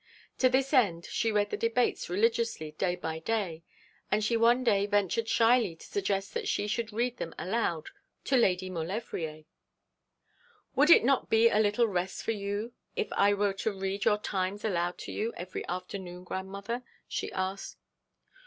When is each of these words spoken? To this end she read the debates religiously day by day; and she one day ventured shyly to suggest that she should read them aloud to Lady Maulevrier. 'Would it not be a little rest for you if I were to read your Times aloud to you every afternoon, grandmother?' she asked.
To 0.39 0.49
this 0.49 0.73
end 0.73 1.05
she 1.05 1.31
read 1.31 1.51
the 1.51 1.57
debates 1.57 2.09
religiously 2.09 2.71
day 2.71 2.95
by 2.95 3.19
day; 3.19 3.61
and 4.09 4.23
she 4.23 4.35
one 4.35 4.63
day 4.63 4.87
ventured 4.87 5.29
shyly 5.29 5.75
to 5.75 5.85
suggest 5.85 6.33
that 6.33 6.47
she 6.47 6.65
should 6.65 6.91
read 6.91 7.17
them 7.17 7.35
aloud 7.37 7.89
to 8.23 8.35
Lady 8.35 8.67
Maulevrier. 8.67 9.43
'Would 10.75 10.89
it 10.89 11.03
not 11.03 11.29
be 11.29 11.49
a 11.49 11.59
little 11.59 11.85
rest 11.87 12.23
for 12.23 12.31
you 12.31 12.73
if 12.95 13.13
I 13.13 13.35
were 13.35 13.53
to 13.61 13.71
read 13.71 14.05
your 14.05 14.17
Times 14.17 14.65
aloud 14.65 14.97
to 15.01 15.11
you 15.11 15.33
every 15.37 15.63
afternoon, 15.67 16.23
grandmother?' 16.23 16.81
she 17.07 17.31
asked. 17.33 17.77